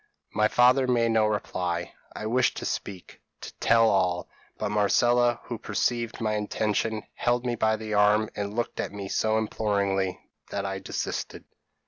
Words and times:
p> 0.01 0.07
"My 0.35 0.47
father 0.47 0.87
made 0.87 1.11
no 1.11 1.27
reply. 1.27 1.93
I 2.15 2.25
wished 2.25 2.57
to 2.57 2.65
speak 2.65 3.21
to 3.41 3.53
tell 3.59 3.87
all 3.87 4.27
but 4.57 4.71
Marcella 4.71 5.39
who 5.43 5.59
perceived 5.59 6.19
my 6.19 6.33
intention, 6.33 7.03
held 7.13 7.45
me 7.45 7.53
by 7.53 7.75
the 7.75 7.93
arm, 7.93 8.27
and 8.35 8.55
looked 8.55 8.79
at 8.79 8.91
me 8.91 9.09
so 9.09 9.37
imploringly, 9.37 10.19
that 10.49 10.65
I 10.65 10.79
desisted. 10.79 11.43